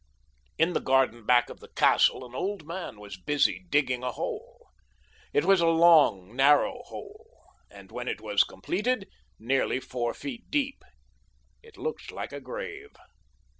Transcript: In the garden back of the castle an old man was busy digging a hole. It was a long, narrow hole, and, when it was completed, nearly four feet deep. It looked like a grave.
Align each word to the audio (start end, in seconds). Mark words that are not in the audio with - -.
In 0.57 0.73
the 0.73 0.79
garden 0.81 1.27
back 1.27 1.51
of 1.51 1.59
the 1.59 1.67
castle 1.67 2.25
an 2.25 2.33
old 2.33 2.65
man 2.65 2.99
was 2.99 3.17
busy 3.21 3.67
digging 3.69 4.01
a 4.03 4.11
hole. 4.11 4.69
It 5.31 5.45
was 5.45 5.61
a 5.61 5.67
long, 5.67 6.35
narrow 6.35 6.81
hole, 6.85 7.53
and, 7.69 7.91
when 7.91 8.07
it 8.07 8.19
was 8.19 8.43
completed, 8.43 9.07
nearly 9.37 9.79
four 9.79 10.15
feet 10.15 10.49
deep. 10.49 10.83
It 11.61 11.77
looked 11.77 12.11
like 12.11 12.33
a 12.33 12.41
grave. 12.41 12.93